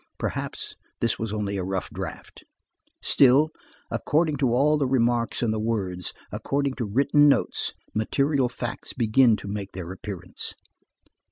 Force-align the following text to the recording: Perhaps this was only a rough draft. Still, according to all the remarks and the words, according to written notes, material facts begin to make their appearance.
Perhaps 0.17 0.75
this 0.99 1.19
was 1.19 1.31
only 1.31 1.57
a 1.57 1.63
rough 1.63 1.91
draft. 1.91 2.43
Still, 3.03 3.49
according 3.91 4.37
to 4.37 4.51
all 4.51 4.79
the 4.79 4.87
remarks 4.87 5.43
and 5.43 5.53
the 5.53 5.59
words, 5.59 6.11
according 6.31 6.73
to 6.77 6.85
written 6.89 7.29
notes, 7.29 7.73
material 7.93 8.49
facts 8.49 8.93
begin 8.93 9.35
to 9.35 9.47
make 9.47 9.73
their 9.73 9.91
appearance. 9.91 10.55